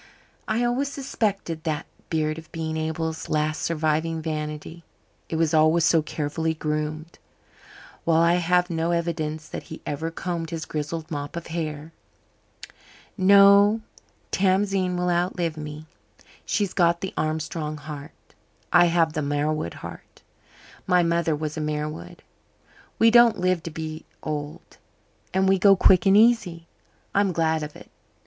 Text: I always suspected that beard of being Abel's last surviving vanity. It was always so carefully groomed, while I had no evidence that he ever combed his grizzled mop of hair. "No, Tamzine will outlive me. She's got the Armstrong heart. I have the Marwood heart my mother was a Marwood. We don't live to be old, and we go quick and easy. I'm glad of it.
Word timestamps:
I 0.47 0.63
always 0.63 0.91
suspected 0.91 1.63
that 1.63 1.85
beard 2.09 2.39
of 2.39 2.51
being 2.51 2.75
Abel's 2.75 3.29
last 3.29 3.61
surviving 3.61 4.19
vanity. 4.19 4.83
It 5.29 5.35
was 5.35 5.53
always 5.53 5.85
so 5.85 6.01
carefully 6.01 6.55
groomed, 6.55 7.19
while 8.03 8.19
I 8.23 8.37
had 8.37 8.71
no 8.71 8.89
evidence 8.89 9.47
that 9.49 9.61
he 9.69 9.79
ever 9.85 10.09
combed 10.09 10.49
his 10.49 10.65
grizzled 10.65 11.11
mop 11.11 11.35
of 11.35 11.45
hair. 11.53 11.93
"No, 13.15 13.81
Tamzine 14.31 14.97
will 14.97 15.11
outlive 15.11 15.55
me. 15.55 15.85
She's 16.47 16.73
got 16.73 17.01
the 17.01 17.13
Armstrong 17.15 17.77
heart. 17.77 18.33
I 18.73 18.85
have 18.85 19.13
the 19.13 19.21
Marwood 19.21 19.75
heart 19.85 20.23
my 20.87 21.03
mother 21.03 21.35
was 21.35 21.57
a 21.57 21.61
Marwood. 21.61 22.23
We 22.97 23.11
don't 23.11 23.37
live 23.37 23.61
to 23.61 23.69
be 23.69 24.05
old, 24.23 24.77
and 25.31 25.47
we 25.47 25.59
go 25.59 25.75
quick 25.75 26.07
and 26.07 26.17
easy. 26.17 26.65
I'm 27.13 27.31
glad 27.31 27.61
of 27.61 27.75
it. 27.75 27.91